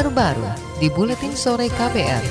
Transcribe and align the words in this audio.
terbaru 0.00 0.48
di 0.80 0.88
Buletin 0.88 1.36
Sore 1.36 1.68
KPR. 1.68 2.24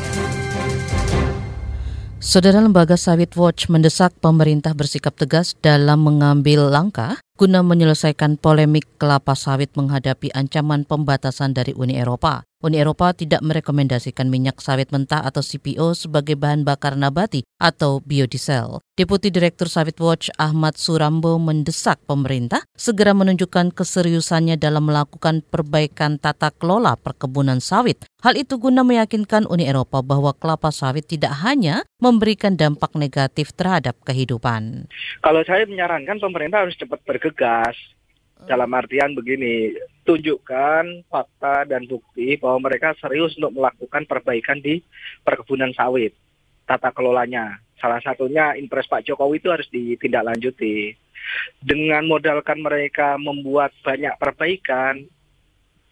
Saudara 2.18 2.66
Lembaga 2.66 2.98
Sawit 2.98 3.38
Watch 3.38 3.70
mendesak 3.70 4.18
pemerintah 4.18 4.74
bersikap 4.74 5.14
tegas 5.14 5.54
dalam 5.62 6.02
mengambil 6.02 6.66
langkah 6.66 7.22
guna 7.40 7.64
menyelesaikan 7.64 8.36
polemik 8.36 9.00
kelapa 9.00 9.32
sawit 9.32 9.72
menghadapi 9.80 10.28
ancaman 10.36 10.84
pembatasan 10.84 11.56
dari 11.56 11.72
Uni 11.72 11.96
Eropa. 11.96 12.44
Uni 12.60 12.76
Eropa 12.76 13.16
tidak 13.16 13.40
merekomendasikan 13.40 14.28
minyak 14.28 14.60
sawit 14.60 14.92
mentah 14.92 15.24
atau 15.24 15.40
CPO 15.40 15.96
sebagai 15.96 16.36
bahan 16.36 16.68
bakar 16.68 17.00
nabati 17.00 17.48
atau 17.56 18.04
biodiesel. 18.04 18.84
Deputi 19.00 19.32
Direktur 19.32 19.72
Sawit 19.72 19.96
Watch 20.04 20.28
Ahmad 20.36 20.76
Surambo 20.76 21.40
mendesak 21.40 22.04
pemerintah 22.04 22.68
segera 22.76 23.16
menunjukkan 23.16 23.72
keseriusannya 23.72 24.60
dalam 24.60 24.92
melakukan 24.92 25.40
perbaikan 25.48 26.20
tata 26.20 26.52
kelola 26.52 27.00
perkebunan 27.00 27.64
sawit. 27.64 28.04
Hal 28.20 28.36
itu 28.36 28.60
guna 28.60 28.84
meyakinkan 28.84 29.48
Uni 29.48 29.64
Eropa 29.64 30.04
bahwa 30.04 30.36
kelapa 30.36 30.76
sawit 30.76 31.08
tidak 31.08 31.40
hanya 31.40 31.88
memberikan 32.04 32.60
dampak 32.60 32.92
negatif 33.00 33.56
terhadap 33.56 33.96
kehidupan. 34.04 34.92
Kalau 35.24 35.40
saya 35.48 35.64
menyarankan 35.64 36.20
pemerintah 36.20 36.68
harus 36.68 36.76
cepat 36.76 37.00
bergegas 37.30 37.78
dalam 38.48 38.72
artian 38.72 39.12
begini, 39.12 39.76
tunjukkan 40.08 41.04
fakta 41.12 41.68
dan 41.68 41.84
bukti 41.86 42.40
bahwa 42.40 42.72
mereka 42.72 42.96
serius 42.98 43.36
untuk 43.36 43.60
melakukan 43.60 44.08
perbaikan 44.08 44.64
di 44.64 44.80
perkebunan 45.28 45.76
sawit, 45.76 46.16
tata 46.64 46.90
kelolanya. 46.96 47.60
Salah 47.80 48.00
satunya 48.00 48.56
impres 48.56 48.88
Pak 48.88 49.04
Jokowi 49.04 49.44
itu 49.44 49.52
harus 49.52 49.68
ditindaklanjuti. 49.72 50.96
Dengan 51.60 52.08
modalkan 52.08 52.64
mereka 52.64 53.20
membuat 53.20 53.76
banyak 53.84 54.16
perbaikan, 54.16 55.04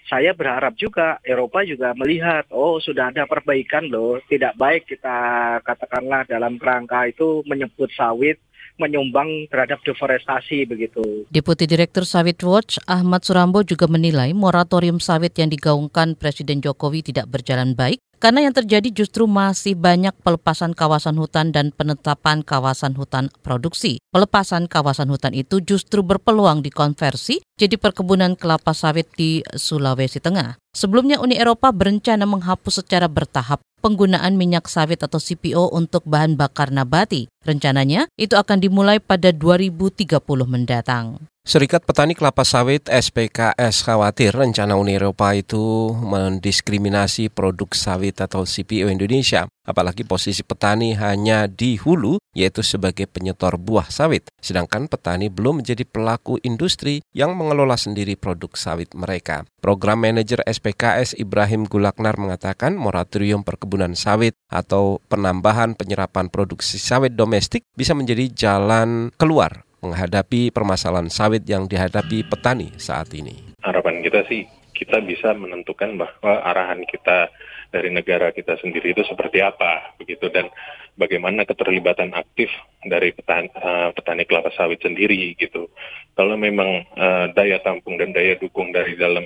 saya 0.08 0.32
berharap 0.32 0.72
juga 0.80 1.20
Eropa 1.20 1.68
juga 1.68 1.92
melihat, 1.92 2.48
oh 2.56 2.80
sudah 2.80 3.12
ada 3.12 3.28
perbaikan 3.28 3.92
loh. 3.92 4.24
Tidak 4.24 4.56
baik 4.56 4.88
kita 4.88 5.20
katakanlah 5.68 6.24
dalam 6.24 6.56
kerangka 6.56 7.12
itu 7.12 7.44
menyebut 7.44 7.92
sawit 7.92 8.40
menyumbang 8.78 9.50
terhadap 9.50 9.82
deforestasi 9.84 10.70
begitu. 10.70 11.26
Deputi 11.30 11.66
Direktur 11.66 12.06
Sawit 12.06 12.42
Watch 12.46 12.78
Ahmad 12.86 13.26
Surambo 13.26 13.66
juga 13.66 13.90
menilai 13.90 14.32
moratorium 14.32 15.02
sawit 15.02 15.34
yang 15.38 15.50
digaungkan 15.52 16.16
Presiden 16.16 16.62
Jokowi 16.64 17.06
tidak 17.06 17.30
berjalan 17.30 17.74
baik 17.74 18.02
karena 18.18 18.50
yang 18.50 18.54
terjadi 18.54 18.90
justru 18.90 19.30
masih 19.30 19.78
banyak 19.78 20.14
pelepasan 20.26 20.74
kawasan 20.74 21.22
hutan 21.22 21.54
dan 21.54 21.70
penetapan 21.70 22.42
kawasan 22.42 22.98
hutan 22.98 23.30
produksi. 23.46 24.02
Pelepasan 24.10 24.66
kawasan 24.66 25.14
hutan 25.14 25.38
itu 25.38 25.62
justru 25.62 26.02
berpeluang 26.02 26.66
dikonversi 26.66 27.46
jadi 27.58 27.78
perkebunan 27.78 28.34
kelapa 28.34 28.74
sawit 28.74 29.10
di 29.14 29.46
Sulawesi 29.54 30.18
Tengah. 30.18 30.58
Sebelumnya 30.74 31.18
Uni 31.22 31.38
Eropa 31.38 31.74
berencana 31.74 32.26
menghapus 32.30 32.86
secara 32.86 33.10
bertahap 33.10 33.62
penggunaan 33.80 34.36
minyak 34.36 34.66
sawit 34.68 35.02
atau 35.02 35.22
CPO 35.22 35.72
untuk 35.74 36.04
bahan 36.06 36.36
bakar 36.36 36.74
nabati. 36.74 37.30
Rencananya 37.46 38.10
itu 38.20 38.36
akan 38.36 38.60
dimulai 38.60 39.00
pada 39.00 39.32
2030 39.32 40.20
mendatang. 40.50 41.22
Serikat 41.48 41.88
Petani 41.88 42.12
Kelapa 42.12 42.44
Sawit 42.44 42.92
SPKS 42.92 43.88
khawatir 43.88 44.36
rencana 44.36 44.76
Uni 44.76 45.00
Eropa 45.00 45.32
itu 45.32 45.96
mendiskriminasi 45.96 47.32
produk 47.32 47.72
sawit 47.72 48.20
atau 48.20 48.44
CPO 48.44 48.92
Indonesia, 48.92 49.48
apalagi 49.64 50.04
posisi 50.04 50.44
petani 50.44 50.92
hanya 51.00 51.48
di 51.48 51.80
hulu, 51.80 52.20
yaitu 52.36 52.60
sebagai 52.68 53.08
penyetor 53.08 53.56
buah 53.56 53.88
sawit, 53.88 54.28
sedangkan 54.44 54.92
petani 54.92 55.32
belum 55.32 55.64
menjadi 55.64 55.88
pelaku 55.88 56.36
industri 56.44 57.00
yang 57.16 57.32
mengelola 57.40 57.80
sendiri 57.80 58.20
produk 58.20 58.52
sawit 58.60 58.92
mereka. 58.92 59.48
Program 59.64 60.04
Manajer 60.04 60.44
SPKS 60.44 61.16
Ibrahim 61.16 61.64
Gulaknar 61.64 62.20
mengatakan 62.20 62.76
moratorium 62.76 63.48
perkebunan 63.48 63.96
sawit 63.96 64.36
atau 64.52 65.00
penambahan 65.08 65.80
penyerapan 65.80 66.28
produksi 66.28 66.76
sawit 66.76 67.16
domestik 67.16 67.64
bisa 67.72 67.96
menjadi 67.96 68.28
jalan 68.36 69.16
keluar 69.16 69.67
menghadapi 69.82 70.50
permasalahan 70.50 71.10
sawit 71.12 71.46
yang 71.46 71.70
dihadapi 71.70 72.26
petani 72.26 72.74
saat 72.78 73.14
ini? 73.14 73.54
Harapan 73.62 74.02
kita 74.02 74.26
sih 74.26 74.46
kita 74.78 75.02
bisa 75.02 75.34
menentukan 75.34 75.98
bahwa 75.98 76.34
arahan 76.46 76.86
kita 76.86 77.34
dari 77.74 77.90
negara 77.92 78.30
kita 78.32 78.56
sendiri 78.62 78.94
itu 78.94 79.04
seperti 79.04 79.42
apa 79.42 79.98
begitu 79.98 80.30
dan 80.30 80.48
bagaimana 80.96 81.44
keterlibatan 81.44 82.14
aktif 82.14 82.48
dari 82.86 83.12
petani, 83.12 83.50
uh, 83.58 83.90
petani 83.92 84.24
kelapa 84.24 84.54
sawit 84.54 84.80
sendiri 84.82 85.34
gitu. 85.36 85.68
Kalau 86.14 86.38
memang 86.38 86.86
uh, 86.98 87.30
daya 87.34 87.62
tampung 87.62 87.98
dan 87.98 88.14
daya 88.14 88.38
dukung 88.38 88.72
dari 88.72 88.98
dalam 88.98 89.26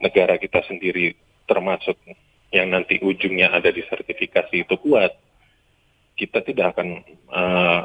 negara 0.00 0.36
kita 0.36 0.60
sendiri 0.68 1.16
termasuk 1.48 1.96
yang 2.52 2.68
nanti 2.72 3.00
ujungnya 3.00 3.48
ada 3.48 3.72
di 3.72 3.80
sertifikasi 3.84 4.68
itu 4.68 4.76
kuat, 4.76 5.16
kita 6.20 6.44
tidak 6.44 6.76
akan 6.76 7.00
uh, 7.32 7.82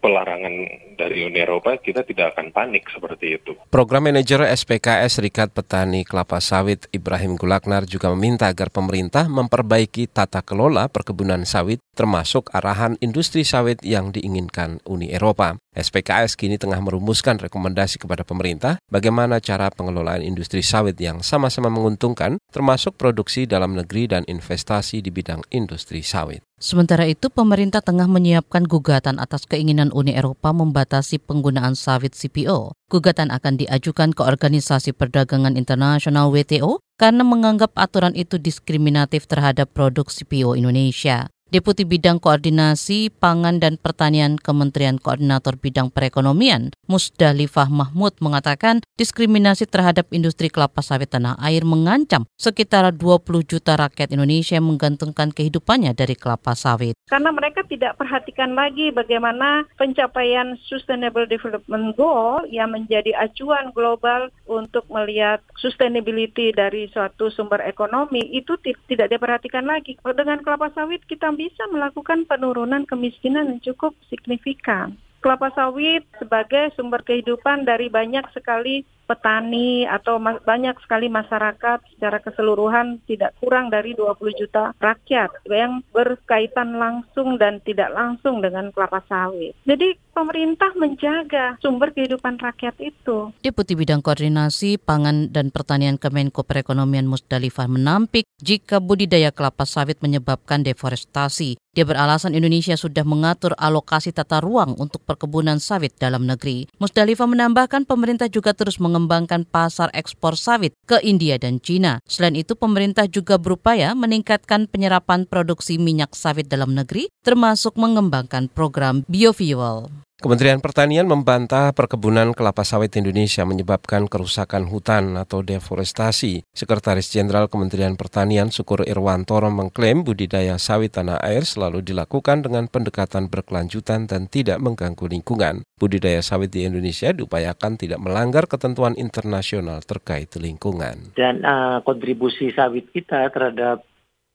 pelarangan 0.00 0.54
dari 0.94 1.26
Uni 1.26 1.38
Eropa, 1.42 1.74
kita 1.78 2.06
tidak 2.06 2.36
akan 2.36 2.54
panik 2.54 2.86
seperti 2.90 3.38
itu. 3.38 3.52
Program 3.70 4.06
Manajer 4.06 4.46
SPKS 4.46 5.18
Serikat 5.18 5.50
Petani 5.50 6.06
Kelapa 6.06 6.38
Sawit 6.38 6.86
Ibrahim 6.94 7.34
Gulaknar 7.34 7.86
juga 7.86 8.10
meminta 8.14 8.46
agar 8.50 8.70
pemerintah 8.70 9.26
memperbaiki 9.26 10.10
tata 10.10 10.42
kelola 10.42 10.86
perkebunan 10.86 11.42
sawit 11.42 11.82
termasuk 11.92 12.48
arahan 12.54 12.96
industri 13.04 13.44
sawit 13.44 13.82
yang 13.84 14.14
diinginkan 14.14 14.80
Uni 14.88 15.12
Eropa. 15.12 15.58
SPKS 15.72 16.36
kini 16.36 16.60
tengah 16.60 16.84
merumuskan 16.84 17.40
rekomendasi 17.40 17.96
kepada 17.96 18.28
pemerintah 18.28 18.76
bagaimana 18.92 19.40
cara 19.40 19.72
pengelolaan 19.72 20.20
industri 20.20 20.60
sawit 20.60 21.00
yang 21.00 21.24
sama-sama 21.24 21.72
menguntungkan 21.72 22.36
termasuk 22.52 23.00
produksi 23.00 23.48
dalam 23.48 23.72
negeri 23.72 24.04
dan 24.04 24.22
investasi 24.28 25.00
di 25.00 25.08
bidang 25.08 25.40
industri 25.48 26.04
sawit. 26.04 26.44
Sementara 26.62 27.10
itu, 27.10 27.26
pemerintah 27.26 27.82
tengah 27.82 28.06
menyiapkan 28.06 28.70
gugatan 28.70 29.18
atas 29.18 29.50
keinginan 29.50 29.90
Uni 29.90 30.14
Eropa 30.14 30.54
membatasi 30.54 31.18
penggunaan 31.18 31.74
sawit 31.74 32.14
CPO. 32.14 32.78
Gugatan 32.86 33.34
akan 33.34 33.58
diajukan 33.58 34.14
ke 34.14 34.22
Organisasi 34.22 34.94
Perdagangan 34.94 35.58
Internasional 35.58 36.30
WTO 36.30 36.78
karena 37.02 37.26
menganggap 37.26 37.74
aturan 37.74 38.14
itu 38.14 38.38
diskriminatif 38.38 39.26
terhadap 39.26 39.74
produk 39.74 40.06
CPO 40.06 40.54
Indonesia. 40.54 41.34
Deputi 41.52 41.84
Bidang 41.84 42.16
Koordinasi 42.16 43.12
Pangan 43.12 43.60
dan 43.60 43.76
Pertanian 43.76 44.40
Kementerian 44.40 44.96
Koordinator 44.96 45.60
Bidang 45.60 45.92
Perekonomian, 45.92 46.72
Musdalifah 46.88 47.68
Mahmud 47.68 48.16
mengatakan 48.24 48.80
diskriminasi 48.96 49.68
terhadap 49.68 50.08
industri 50.16 50.48
kelapa 50.48 50.80
sawit 50.80 51.12
tanah 51.12 51.36
air 51.44 51.68
mengancam 51.68 52.24
sekitar 52.40 52.88
20 52.96 53.44
juta 53.44 53.76
rakyat 53.76 54.16
Indonesia 54.16 54.56
yang 54.56 54.64
menggantungkan 54.64 55.28
kehidupannya 55.28 55.92
dari 55.92 56.16
kelapa 56.16 56.56
sawit. 56.56 56.96
Karena 57.12 57.28
mereka 57.28 57.60
tidak 57.68 58.00
perhatikan 58.00 58.56
lagi 58.56 58.88
bagaimana 58.88 59.68
pencapaian 59.76 60.56
Sustainable 60.64 61.28
Development 61.28 61.92
Goal 62.00 62.48
yang 62.48 62.72
menjadi 62.72 63.12
acuan 63.20 63.76
global 63.76 64.32
untuk 64.48 64.88
melihat 64.88 65.44
sustainability 65.60 66.56
dari 66.56 66.88
suatu 66.96 67.28
sumber 67.28 67.60
ekonomi 67.68 68.24
itu 68.32 68.56
tidak 68.88 69.12
diperhatikan 69.12 69.68
lagi. 69.68 70.00
Dengan 70.00 70.40
kelapa 70.40 70.72
sawit 70.72 71.04
kita 71.04 71.41
bisa 71.42 71.66
melakukan 71.74 72.22
penurunan 72.30 72.86
kemiskinan 72.86 73.50
yang 73.50 73.60
cukup 73.66 73.98
signifikan. 74.06 74.94
Kelapa 75.18 75.50
sawit 75.58 76.06
sebagai 76.22 76.70
sumber 76.78 77.02
kehidupan 77.02 77.66
dari 77.66 77.90
banyak 77.90 78.22
sekali 78.30 78.86
petani 79.12 79.84
atau 79.84 80.16
banyak 80.16 80.72
sekali 80.80 81.12
masyarakat 81.12 81.84
secara 81.92 82.24
keseluruhan 82.24 83.04
tidak 83.04 83.36
kurang 83.36 83.68
dari 83.68 83.92
20 83.92 84.40
juta 84.40 84.72
rakyat 84.80 85.28
yang 85.52 85.84
berkaitan 85.92 86.80
langsung 86.80 87.36
dan 87.36 87.60
tidak 87.60 87.92
langsung 87.92 88.40
dengan 88.40 88.72
kelapa 88.72 89.04
sawit. 89.04 89.52
Jadi 89.68 89.92
pemerintah 90.16 90.72
menjaga 90.80 91.60
sumber 91.60 91.92
kehidupan 91.92 92.40
rakyat 92.40 92.76
itu. 92.80 93.36
Deputi 93.44 93.76
Bidang 93.76 94.00
Koordinasi 94.00 94.80
Pangan 94.80 95.28
dan 95.28 95.52
Pertanian 95.52 96.00
Kemenko 96.00 96.48
Perekonomian 96.48 97.04
Musdalifah 97.04 97.68
menampik 97.68 98.24
jika 98.40 98.80
budidaya 98.80 99.28
kelapa 99.28 99.68
sawit 99.68 100.00
menyebabkan 100.00 100.64
deforestasi. 100.64 101.60
Dia 101.72 101.88
beralasan 101.88 102.36
Indonesia 102.36 102.76
sudah 102.76 103.00
mengatur 103.00 103.56
alokasi 103.56 104.12
tata 104.12 104.44
ruang 104.44 104.76
untuk 104.76 105.00
perkebunan 105.08 105.56
sawit 105.56 105.96
dalam 105.96 106.28
negeri. 106.28 106.68
Musdalifah 106.76 107.24
menambahkan 107.24 107.88
pemerintah 107.88 108.28
juga 108.28 108.52
terus 108.52 108.76
meng 108.76 108.92
mengembangkan 109.02 109.42
pasar 109.42 109.90
ekspor 109.98 110.38
sawit 110.38 110.78
ke 110.86 111.02
India 111.02 111.34
dan 111.42 111.58
China. 111.58 111.98
Selain 112.06 112.38
itu, 112.38 112.54
pemerintah 112.54 113.10
juga 113.10 113.34
berupaya 113.34 113.98
meningkatkan 113.98 114.70
penyerapan 114.70 115.26
produksi 115.26 115.74
minyak 115.82 116.14
sawit 116.14 116.46
dalam 116.46 116.78
negeri, 116.78 117.10
termasuk 117.26 117.74
mengembangkan 117.74 118.46
program 118.46 119.02
biofuel. 119.10 119.90
Kementerian 120.22 120.62
Pertanian 120.62 121.08
membantah 121.08 121.74
perkebunan 121.74 122.30
kelapa 122.30 122.62
sawit 122.62 122.94
Indonesia 122.94 123.42
menyebabkan 123.42 124.06
kerusakan 124.06 124.70
hutan 124.70 125.18
atau 125.18 125.42
deforestasi. 125.42 126.46
Sekretaris 126.54 127.10
Jenderal 127.10 127.50
Kementerian 127.50 127.98
Pertanian 127.98 128.52
Syukur 128.52 128.86
Irwantoro 128.86 129.50
mengklaim 129.50 130.06
budidaya 130.06 130.62
sawit 130.62 130.94
tanah 130.94 131.18
air 131.26 131.42
selalu 131.42 131.82
dilakukan 131.82 132.46
dengan 132.46 132.70
pendekatan 132.70 133.26
berkelanjutan 133.32 134.06
dan 134.06 134.30
tidak 134.30 134.62
mengganggu 134.62 135.10
lingkungan. 135.10 135.66
Budidaya 135.74 136.22
sawit 136.22 136.54
di 136.54 136.70
Indonesia 136.70 137.10
diupayakan 137.10 137.74
tidak 137.74 137.98
melanggar 137.98 138.46
ketentuan 138.46 138.94
internasional 138.94 139.82
terkait 139.82 140.30
lingkungan. 140.38 141.18
Dan 141.18 141.42
uh, 141.42 141.82
kontribusi 141.82 142.54
sawit 142.54 142.94
kita 142.94 143.26
terhadap 143.34 143.82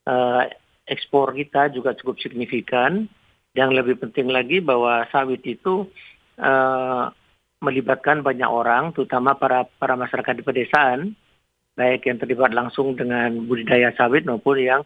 uh, 0.04 0.44
ekspor 0.84 1.32
kita 1.32 1.72
juga 1.72 1.96
cukup 1.96 2.20
signifikan 2.20 3.08
yang 3.57 3.74
lebih 3.74 3.98
penting 3.98 4.30
lagi 4.30 4.62
bahwa 4.62 5.09
sawit 5.09 5.42
itu 5.42 5.89
uh, 6.38 7.09
melibatkan 7.57 8.21
banyak 8.21 8.45
orang, 8.45 8.94
terutama 8.94 9.33
para 9.33 9.65
para 9.81 9.98
masyarakat 9.98 10.38
di 10.38 10.44
pedesaan, 10.45 11.18
baik 11.74 12.06
yang 12.06 12.21
terlibat 12.21 12.54
langsung 12.54 12.94
dengan 12.94 13.50
budidaya 13.50 13.89
sawit 13.98 14.30
maupun 14.30 14.62
yang 14.62 14.81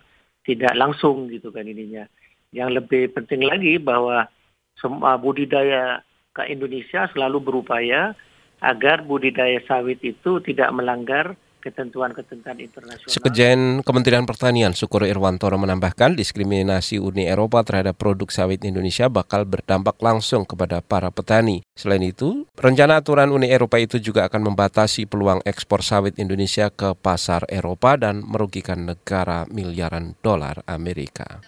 tidak 0.48 0.72
langsung 0.80 1.28
gitu 1.28 1.52
kan 1.52 1.68
ininya. 1.68 2.08
Yang 2.56 2.80
lebih 2.80 3.12
penting 3.12 3.44
lagi 3.44 3.76
bahwa 3.76 4.32
semua 4.80 5.20
budidaya 5.20 6.00
ke 6.32 6.48
Indonesia 6.48 7.12
selalu 7.12 7.44
berupaya 7.44 8.16
agar 8.64 9.04
budidaya 9.04 9.60
sawit 9.68 10.00
itu 10.00 10.40
tidak 10.48 10.72
melanggar 10.72 11.36
ketentuan-ketentuan 11.62 12.58
internasional. 12.58 13.08
Sekjen 13.08 13.86
Kementerian 13.86 14.26
Pertanian 14.26 14.74
Syukur 14.74 15.06
Irwantoro 15.06 15.62
menambahkan 15.62 16.18
diskriminasi 16.18 16.98
Uni 16.98 17.30
Eropa 17.30 17.62
terhadap 17.62 17.96
produk 18.02 18.28
sawit 18.34 18.66
Indonesia 18.66 19.08
bakal 19.08 19.46
berdampak 19.46 20.02
langsung 20.02 20.44
kepada 20.44 20.82
para 20.82 21.14
petani. 21.14 21.62
Selain 21.78 22.02
itu, 22.02 22.50
rencana 22.58 23.00
aturan 23.00 23.30
Uni 23.30 23.54
Eropa 23.54 23.78
itu 23.78 24.02
juga 24.02 24.26
akan 24.26 24.52
membatasi 24.52 25.06
peluang 25.06 25.46
ekspor 25.46 25.86
sawit 25.86 26.18
Indonesia 26.18 26.74
ke 26.74 26.98
pasar 26.98 27.46
Eropa 27.46 27.96
dan 28.02 28.26
merugikan 28.26 28.90
negara 28.90 29.46
miliaran 29.54 30.18
dolar 30.26 30.66
Amerika. 30.66 31.46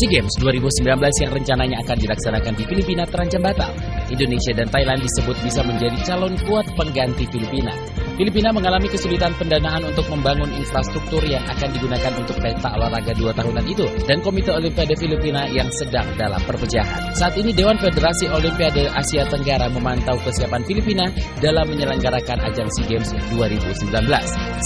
SEA 0.00 0.16
Games 0.16 0.32
2019 0.40 0.86
yang 0.96 1.32
rencananya 1.34 1.76
akan 1.84 1.98
dilaksanakan 2.00 2.54
di 2.56 2.64
Filipina 2.64 3.04
terancam 3.04 3.42
batal. 3.44 3.68
Indonesia 4.08 4.56
dan 4.56 4.72
Thailand 4.72 5.04
disebut 5.04 5.36
bisa 5.44 5.60
menjadi 5.60 5.98
calon 6.08 6.40
kuat 6.48 6.64
pengganti 6.72 7.28
Filipina. 7.28 7.74
Filipina 8.20 8.52
mengalami 8.52 8.84
kesulitan 8.92 9.32
pendanaan 9.40 9.80
untuk 9.80 10.04
membangun 10.12 10.52
infrastruktur 10.52 11.24
yang 11.24 11.40
akan 11.48 11.72
digunakan 11.72 12.12
untuk 12.20 12.36
pesta 12.36 12.68
olahraga 12.76 13.16
dua 13.16 13.32
tahunan 13.32 13.64
itu 13.64 13.88
dan 14.04 14.20
Komite 14.20 14.52
Olimpiade 14.52 14.92
Filipina 15.00 15.48
yang 15.48 15.72
sedang 15.72 16.04
dalam 16.20 16.36
perpecahan. 16.44 17.16
Saat 17.16 17.40
ini 17.40 17.56
Dewan 17.56 17.80
Federasi 17.80 18.28
Olimpiade 18.28 18.92
Asia 18.92 19.24
Tenggara 19.24 19.72
memantau 19.72 20.20
kesiapan 20.20 20.60
Filipina 20.68 21.08
dalam 21.40 21.64
menyelenggarakan 21.72 22.44
ajang 22.44 22.68
SEA 22.76 22.92
Games 22.92 23.08
2019. 23.32 23.88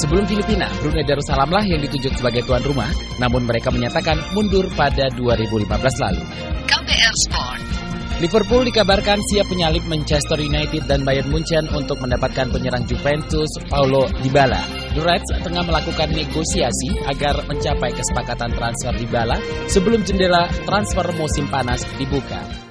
Sebelum 0.02 0.26
Filipina, 0.26 0.66
Brunei 0.82 1.06
Darussalam 1.06 1.54
lah 1.54 1.62
yang 1.62 1.78
ditunjuk 1.78 2.10
sebagai 2.18 2.42
tuan 2.50 2.66
rumah, 2.66 2.90
namun 3.22 3.46
mereka 3.46 3.70
menyatakan 3.70 4.18
mundur 4.34 4.66
pada 4.74 5.06
2015 5.14 5.70
lalu. 6.02 6.22
KBR 6.66 7.14
Sport 7.30 7.73
Liverpool 8.22 8.62
dikabarkan 8.70 9.18
siap 9.26 9.50
menyalip 9.50 9.82
Manchester 9.90 10.38
United 10.38 10.86
dan 10.86 11.02
Bayern 11.02 11.34
Munchen 11.34 11.66
untuk 11.74 11.98
mendapatkan 11.98 12.46
penyerang 12.46 12.86
Juventus 12.86 13.50
Paulo 13.66 14.06
Dybala. 14.22 14.62
The 14.94 15.02
Reds 15.02 15.26
tengah 15.42 15.66
melakukan 15.66 16.14
negosiasi 16.14 16.94
agar 17.10 17.42
mencapai 17.50 17.90
kesepakatan 17.90 18.54
transfer 18.54 18.94
Dybala 18.94 19.34
sebelum 19.66 20.06
jendela 20.06 20.46
transfer 20.62 21.10
musim 21.18 21.50
panas 21.50 21.82
dibuka. 21.98 22.63